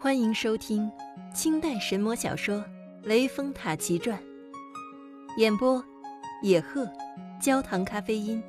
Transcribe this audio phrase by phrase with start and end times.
[0.00, 0.88] 欢迎收听
[1.34, 2.58] 清代神魔小说
[3.02, 4.16] 《雷峰塔奇传》，
[5.38, 5.84] 演播：
[6.40, 6.88] 野鹤，
[7.42, 8.40] 焦糖咖啡因。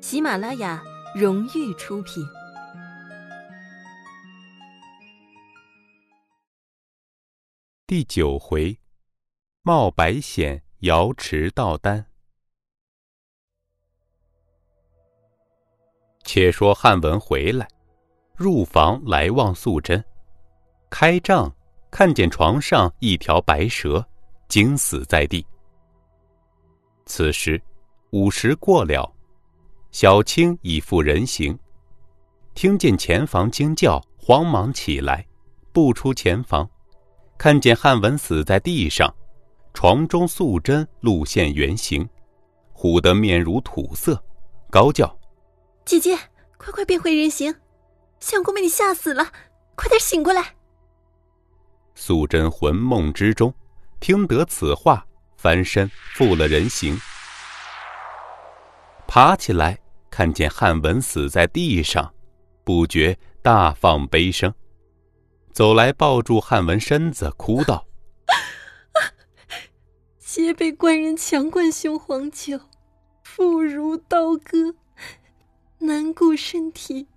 [0.00, 0.80] 喜马拉雅
[1.16, 2.24] 荣誉出品。
[7.88, 8.78] 第九回，
[9.62, 12.06] 冒白险，瑶池盗丹。
[16.22, 17.66] 且说汉文回来，
[18.36, 20.04] 入房来望素贞。
[20.90, 21.50] 开帐，
[21.90, 24.04] 看见床上一条白蛇，
[24.48, 25.46] 惊死在地。
[27.06, 27.60] 此时
[28.10, 29.10] 午时过了，
[29.92, 31.56] 小青已复人形，
[32.54, 35.24] 听见前房惊叫，慌忙起来，
[35.72, 36.68] 步出前房，
[37.38, 39.14] 看见汉文死在地上，
[39.72, 42.06] 床中素贞露现原形，
[42.74, 44.22] 唬得面如土色，
[44.70, 45.18] 高叫
[45.86, 46.18] ：“姐姐，
[46.58, 47.54] 快快变回人形！
[48.18, 49.32] 相公被你吓死了，
[49.76, 50.56] 快点醒过来！”
[52.00, 53.52] 素贞魂梦之中，
[54.00, 55.06] 听得此话，
[55.36, 56.98] 翻身复了人形，
[59.06, 62.14] 爬起来，看见汉文死在地上，
[62.64, 64.54] 不觉大放悲声，
[65.52, 67.86] 走来抱住汉文身子，哭道
[70.18, 72.58] ：“皆被官人强灌雄黄酒，
[73.22, 74.74] 腹如刀割，
[75.80, 77.08] 难顾身体。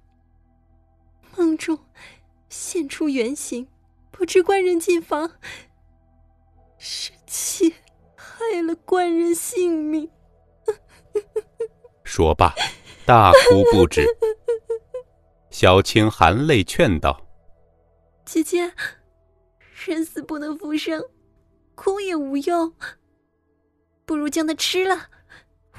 [1.38, 1.80] 梦中
[2.50, 3.66] 现出原形。”
[4.14, 5.32] 不知官人进房，
[6.78, 7.74] 是妾
[8.16, 10.10] 害了官人性命。
[12.06, 12.54] 说罢，
[13.06, 14.06] 大哭不止。
[15.50, 17.26] 小青含泪劝道
[18.24, 18.72] ：“姐姐，
[19.86, 21.04] 人死不能复生，
[21.74, 22.72] 哭也无用。
[24.06, 25.10] 不如将他吃了，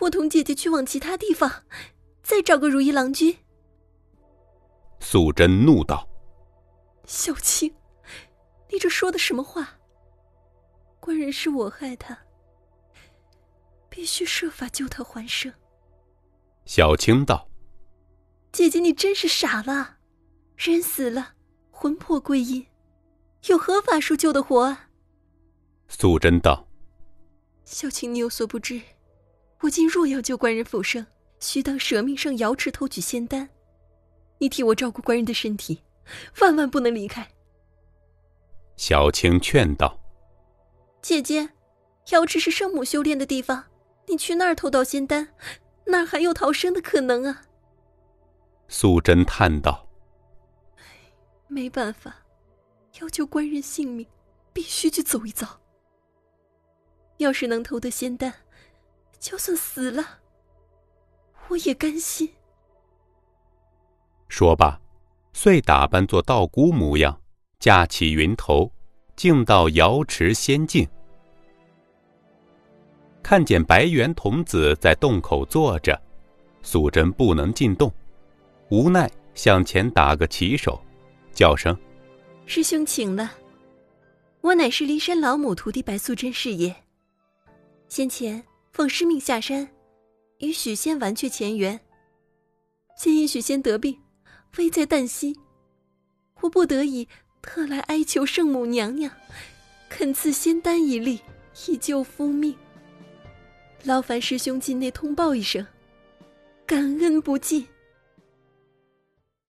[0.00, 1.64] 我同姐姐去往其他地方，
[2.22, 3.38] 再找个如意郎君。”
[4.98, 6.08] 素贞怒道
[7.06, 7.72] ：“小青！”
[8.75, 9.78] 你这说的什么话？
[10.98, 12.19] 官人是我害他，
[13.88, 15.53] 必须设法救他还生。
[16.65, 17.48] 小青道
[18.50, 19.98] ：“姐姐，你真是傻了。
[20.56, 21.34] 人死了，
[21.71, 22.66] 魂魄归阴，
[23.47, 24.88] 有何法术救得活啊？”
[25.87, 26.66] 素贞道
[27.65, 28.81] ：“小青，你有所不知，
[29.60, 31.06] 我今若要救官人复生，
[31.38, 33.48] 须当舍命上瑶池偷取仙丹。
[34.38, 35.81] 你替我照顾官人的身体，
[36.41, 37.28] 万万不能离开。”
[38.76, 39.98] 小青劝道
[41.00, 41.50] ：“姐姐，
[42.10, 43.64] 瑶池是圣母修炼的地方，
[44.06, 45.28] 你去那儿偷到仙丹，
[45.86, 47.42] 哪还有逃生的可能啊？”
[48.68, 49.86] 素贞叹道
[51.46, 52.16] ：“没办法，
[53.00, 54.06] 要救官人性命，
[54.52, 55.60] 必须去走一遭。
[57.18, 58.34] 要是能偷得仙丹，
[59.20, 60.20] 就算死了，
[61.48, 62.34] 我也甘心。”
[64.28, 64.80] 说罢，
[65.32, 67.20] 遂打扮作道姑模样。
[67.64, 68.70] 架起云头，
[69.16, 70.86] 径到瑶池仙境，
[73.22, 75.98] 看见白猿童子在洞口坐着，
[76.60, 77.91] 素贞不能进洞，
[78.69, 80.78] 无奈向前打个旗手，
[81.32, 81.74] 叫声
[82.44, 83.32] ：“师兄，请了。
[84.42, 86.76] 我乃是骊山老母徒弟白素贞是也。
[87.88, 89.66] 先前奉师命下山，
[90.41, 91.80] 与许仙完却前缘。
[92.94, 93.98] 今因许仙得病，
[94.58, 95.34] 危在旦夕，
[96.42, 97.08] 我不得已。”
[97.44, 99.12] 特来哀求圣母娘娘，
[99.88, 101.21] 恳赐仙丹一粒，
[101.69, 102.56] 以救夫命。
[103.84, 105.65] 劳烦师兄进内通报一声，
[106.66, 107.66] 感恩不尽。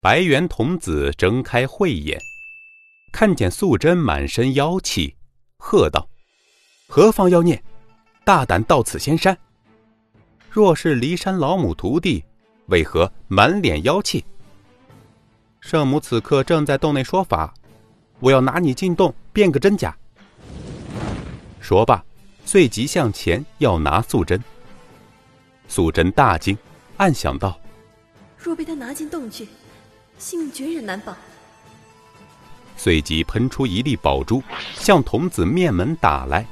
[0.01, 2.21] 白猿童子睁开慧眼，
[3.11, 5.17] 看见素贞满身妖气，
[5.57, 6.09] 喝道
[6.89, 7.61] ：“何方妖孽，
[8.23, 9.37] 大胆到此仙山！
[10.51, 12.23] 若是骊山老母徒弟，
[12.67, 14.25] 为何满脸妖气？”
[15.61, 17.53] 圣母此刻正在洞内说法。
[18.21, 19.97] 我要拿你进洞，辨个真假。
[21.61, 22.03] 说罢，
[22.45, 24.43] 随即向前要拿素贞。
[25.69, 26.57] 素贞大惊，
[26.97, 27.59] 暗想道
[28.39, 29.47] ：“若被他拿进洞去，
[30.19, 31.15] 性命绝然难保。”
[32.77, 34.43] 随即喷出一粒宝珠，
[34.75, 36.47] 向童子面门打来。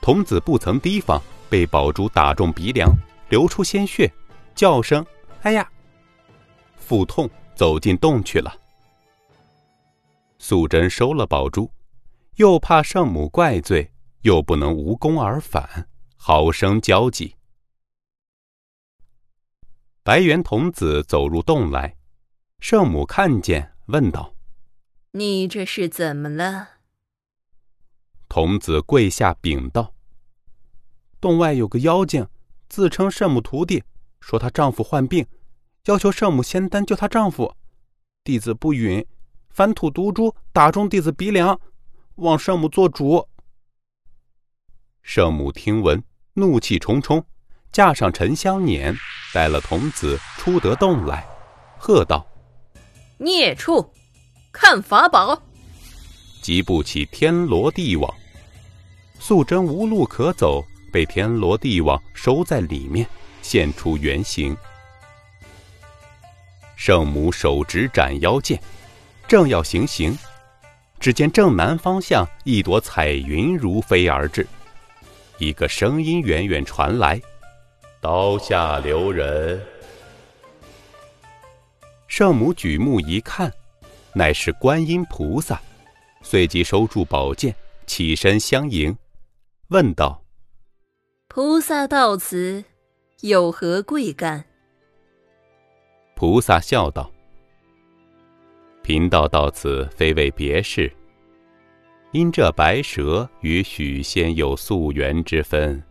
[0.00, 1.20] 童子不曾提防，
[1.50, 2.90] 被宝珠打中鼻梁，
[3.28, 4.10] 流出鲜血，
[4.54, 5.04] 叫声
[5.42, 5.68] “哎呀”，
[6.78, 8.54] 腹痛，走进洞去了。
[10.48, 11.70] 素贞收了宝珠，
[12.36, 13.92] 又怕圣母怪罪，
[14.22, 17.36] 又不能无功而返，好生焦急。
[20.02, 21.98] 白猿童子走入洞来，
[22.60, 24.34] 圣母看见，问道
[25.12, 26.78] ：“你这是怎么了？”
[28.26, 29.92] 童子跪下禀道
[31.20, 32.26] ：“洞外有个妖精，
[32.70, 33.84] 自称圣母徒弟，
[34.22, 35.26] 说她丈夫患病，
[35.84, 37.54] 要求圣母仙丹救她丈夫，
[38.24, 39.06] 弟子不允。”
[39.58, 41.60] 反吐毒珠，打中弟子鼻梁，
[42.14, 43.26] 望圣母做主。
[45.02, 46.00] 圣母听闻，
[46.34, 47.24] 怒气冲冲，
[47.72, 48.96] 架上沉香辇，
[49.34, 51.26] 带了童子出得洞来，
[51.76, 52.24] 喝道
[53.18, 53.92] ：“孽畜，
[54.52, 55.42] 看法宝！”
[56.40, 58.14] 即步起天罗地网。
[59.18, 63.04] 素贞无路可走，被天罗地网收在里面，
[63.42, 64.56] 现出原形。
[66.76, 68.62] 圣母手执斩妖剑，
[69.28, 70.16] 正要行刑，
[70.98, 74.46] 只见正南方向一朵彩云如飞而至，
[75.36, 77.20] 一个声音远远传来
[78.00, 79.62] ：“刀下留人。”
[82.08, 83.52] 圣母举目一看，
[84.14, 85.60] 乃是观音菩萨，
[86.22, 87.54] 随即收住宝剑，
[87.86, 88.96] 起身相迎，
[89.68, 90.22] 问道
[91.28, 92.64] ：“菩萨到此，
[93.20, 94.46] 有何贵干？”
[96.16, 97.12] 菩萨笑道
[98.88, 100.90] ：“贫道到此非为别事，
[102.10, 105.82] 因这白蛇与许仙有宿缘之分，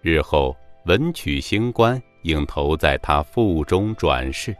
[0.00, 0.56] 日后
[0.86, 4.54] 文曲星官应投在他腹中转世。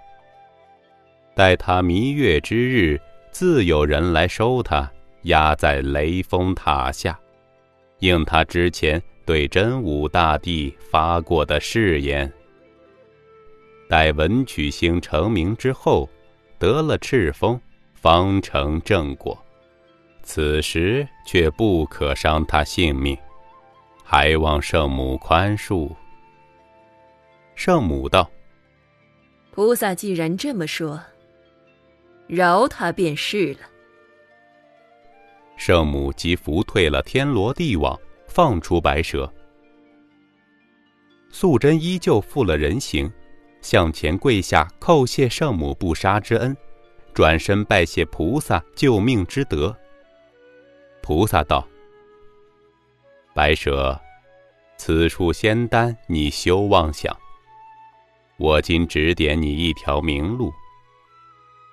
[1.32, 4.90] 待他弥月之日，自有人来收他，
[5.22, 7.16] 压在雷峰塔下，
[8.00, 12.32] 应他之前对真武大帝发过的誓言。”
[13.88, 16.10] 待文曲星成名之后，
[16.58, 17.60] 得了赤峰，
[17.94, 19.36] 方成正果。
[20.22, 23.16] 此时却不可伤他性命，
[24.02, 25.90] 还望圣母宽恕。
[27.54, 28.30] 圣母道
[29.52, 31.00] ：“菩萨既然这么说，
[32.26, 33.60] 饶他便是了。”
[35.56, 39.30] 圣母即拂退了天罗地网，放出白蛇。
[41.30, 43.12] 素贞依旧复了人形。
[43.64, 46.54] 向前跪下，叩谢圣母不杀之恩，
[47.14, 49.74] 转身拜谢菩萨救命之德。
[51.00, 51.66] 菩萨道
[53.34, 53.98] ：“白蛇，
[54.76, 57.16] 此处仙丹，你休妄想。
[58.36, 60.52] 我今指点你一条明路，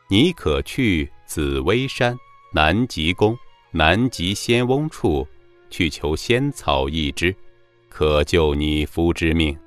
[0.09, 2.17] 你可去紫薇山
[2.53, 3.37] 南极宫
[3.71, 5.27] 南极仙翁处，
[5.69, 7.35] 去求仙草一枝，
[7.89, 9.59] 可救你夫之命。”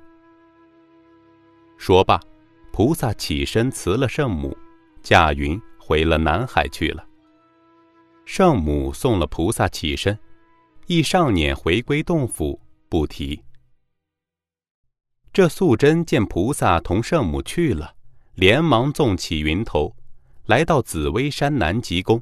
[1.77, 2.19] 说罢，
[2.71, 4.57] 菩萨起身辞了圣母，
[5.01, 7.05] 驾云回了南海去了。
[8.25, 10.17] 圣母送了菩萨起身，
[10.87, 13.39] 亦上辇回归洞府，不提。
[15.31, 17.93] 这素贞见菩萨同圣母去了，
[18.35, 19.95] 连忙纵起云头，
[20.45, 22.21] 来到紫薇山南极宫。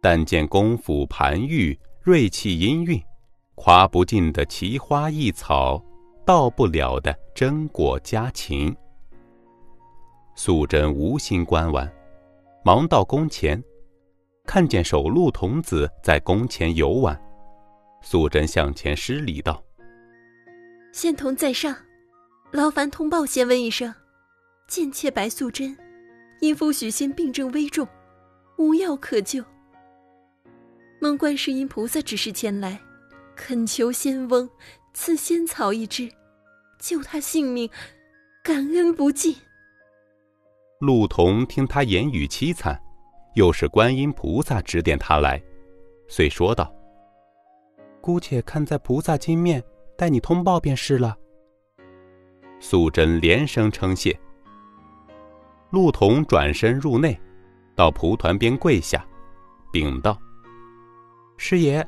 [0.00, 3.02] 但见宫府盘玉，瑞气氤氲，
[3.56, 5.84] 夸不尽的奇花异草。
[6.30, 8.72] 到不了的真果佳禽。
[10.36, 11.92] 素贞无心观玩，
[12.64, 13.60] 忙到宫前，
[14.44, 17.20] 看见守路童子在宫前游玩，
[18.00, 19.60] 素贞向前施礼道
[20.94, 21.76] ：“仙童在上，
[22.52, 23.92] 劳烦通报仙问一声，
[24.68, 25.76] 贱妾白素贞，
[26.40, 27.84] 因夫许仙病症危重，
[28.56, 29.42] 无药可救，
[31.00, 32.80] 蒙观世音菩萨指示前来，
[33.34, 34.48] 恳求仙翁
[34.94, 36.08] 赐仙草一枝。”
[36.80, 37.70] 救他性命，
[38.42, 39.36] 感恩不尽。
[40.80, 42.80] 陆童听他言语凄惨，
[43.34, 45.40] 又是观音菩萨指点他来，
[46.08, 46.74] 遂说道
[48.00, 49.62] ：“姑且看在菩萨金面，
[49.96, 51.16] 代你通报便是了。”
[52.58, 54.18] 素贞连声称谢。
[55.70, 57.18] 陆童转身入内，
[57.76, 59.06] 到蒲团边跪下，
[59.70, 60.18] 禀道
[61.36, 61.86] ：“师爷，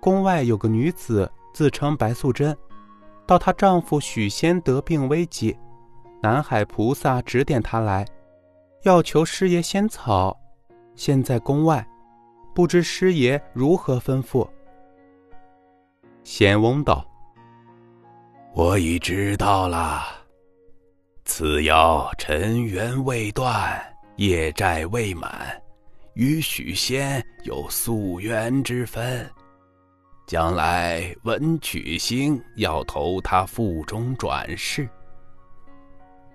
[0.00, 2.56] 宫外有个女子，自称白素贞。”
[3.28, 5.54] 到她丈夫许仙得病危急，
[6.22, 8.06] 南海菩萨指点她来，
[8.84, 10.34] 要求师爷仙草，
[10.96, 11.86] 现在宫外，
[12.54, 14.48] 不知师爷如何吩咐。
[16.24, 17.06] 仙翁道
[18.56, 20.04] ：“我已知道了。
[21.26, 23.78] 此妖尘缘未断，
[24.16, 25.30] 业债未满，
[26.14, 29.30] 与许仙有宿缘之分。”
[30.28, 34.86] 将来文曲星要投他腹中转世，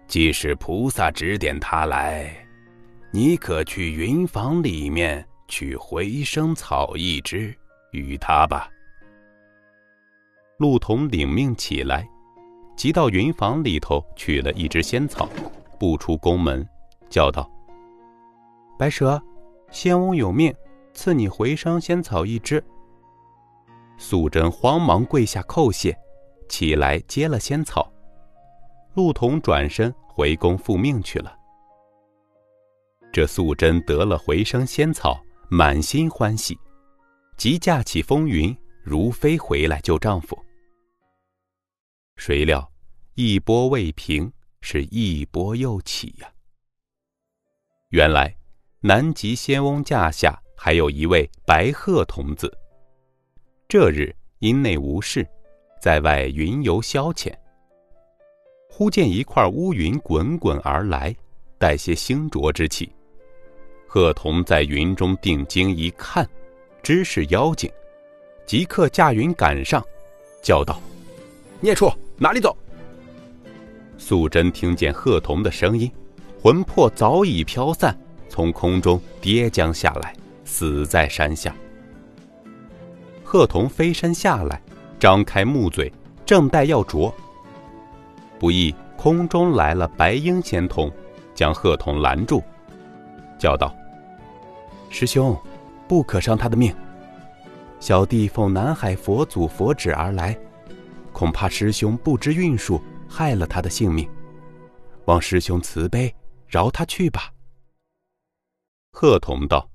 [0.07, 2.35] 即使菩萨指点他来，
[3.11, 7.55] 你可去云房里面取回生草一枝
[7.91, 8.67] 与他吧。
[10.57, 12.03] 陆童领命起来，
[12.75, 15.29] 即到云房里头取了一枝仙草，
[15.79, 16.67] 步出宫门，
[17.11, 17.47] 叫道
[18.75, 19.21] ：“白蛇，
[19.69, 20.51] 仙翁有命，
[20.93, 22.59] 赐你回生仙草一枝。”
[23.97, 25.97] 素贞慌忙跪下叩谢，
[26.49, 27.91] 起来接了仙草。
[28.95, 31.35] 陆童转身回宫复命去了。
[33.11, 35.19] 这素贞得了回生仙草，
[35.49, 36.57] 满心欢喜，
[37.37, 40.37] 即驾起风云，如飞回来救丈夫。
[42.15, 42.71] 谁料
[43.15, 44.31] 一波未平，
[44.61, 46.31] 是一波又起呀！
[47.89, 48.35] 原来
[48.81, 52.51] 南极仙翁驾下还有一位白鹤童子。
[53.73, 55.27] 这日因内无事，
[55.81, 57.33] 在外云游消遣。
[58.69, 61.11] 忽见一块乌云滚滚而来，
[61.57, 62.87] 带些星浊之气。
[63.87, 66.23] 鹤童在云中定睛一看，
[66.83, 67.67] 知是妖精，
[68.45, 69.83] 即刻驾云赶上，
[70.43, 70.79] 叫道
[71.59, 72.55] ：“孽畜，哪里走？”
[73.97, 75.91] 素贞听见鹤童的声音，
[76.39, 77.99] 魂魄早已飘散，
[78.29, 80.15] 从空中跌将下来，
[80.45, 81.55] 死在山下。
[83.33, 84.61] 鹤童飞身下来，
[84.99, 85.91] 张开木嘴，
[86.23, 87.11] 正待要啄。
[88.39, 90.91] 不意空中来了白鹰仙童，
[91.33, 92.43] 将鹤童拦住，
[93.39, 93.75] 叫道
[94.91, 95.35] ：“师兄，
[95.87, 96.71] 不可伤他的命。
[97.79, 100.37] 小弟奉南海佛祖佛旨而来，
[101.11, 104.07] 恐怕师兄不知运数，害了他的性命。
[105.05, 106.13] 望师兄慈悲，
[106.47, 107.33] 饶他去吧。”
[108.93, 109.67] 鹤童道：“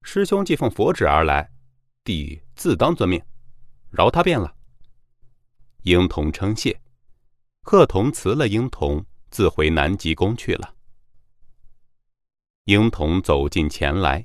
[0.00, 1.46] 师兄既奉佛旨而来，
[2.06, 3.20] 弟自当遵命，
[3.90, 4.54] 饶他便了。”
[5.82, 6.80] 婴童称谢。
[7.62, 10.74] 鹤童辞了婴童，自回南极宫去了。
[12.66, 14.24] 婴童走近前来，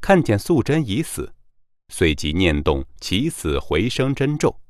[0.00, 1.32] 看见素贞已死，
[1.88, 4.60] 随即念动起死回生真咒，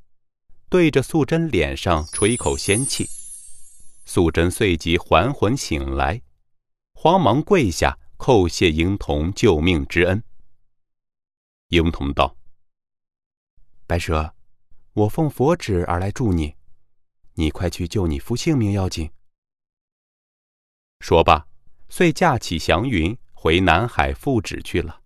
[0.68, 3.08] 对着素贞脸上吹口仙气。
[4.04, 6.20] 素贞随即还魂醒来，
[6.92, 10.22] 慌忙跪下叩谢婴童救命之恩。
[11.68, 12.36] 婴童道
[13.86, 14.34] ：“白蛇，
[14.92, 16.56] 我奉佛旨而来助你。”
[17.36, 19.10] 你快去救你夫性命要紧。
[21.00, 21.48] 说罢，
[21.88, 25.02] 遂驾起祥云回南海复旨去了。